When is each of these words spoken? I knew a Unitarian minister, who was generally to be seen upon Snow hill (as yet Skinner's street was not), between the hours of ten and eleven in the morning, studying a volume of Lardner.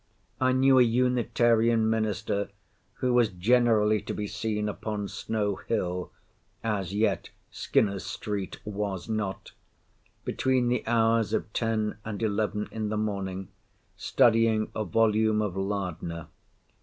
I 0.39 0.51
knew 0.51 0.79
a 0.79 0.81
Unitarian 0.81 1.87
minister, 1.87 2.49
who 2.93 3.13
was 3.13 3.29
generally 3.29 4.01
to 4.01 4.15
be 4.15 4.25
seen 4.25 4.67
upon 4.67 5.07
Snow 5.07 5.57
hill 5.57 6.11
(as 6.63 6.91
yet 6.91 7.29
Skinner's 7.51 8.03
street 8.03 8.59
was 8.65 9.07
not), 9.07 9.51
between 10.25 10.69
the 10.69 10.83
hours 10.87 11.33
of 11.33 11.53
ten 11.53 11.97
and 12.03 12.19
eleven 12.23 12.67
in 12.71 12.89
the 12.89 12.97
morning, 12.97 13.49
studying 13.95 14.71
a 14.75 14.83
volume 14.85 15.39
of 15.39 15.55
Lardner. 15.55 16.29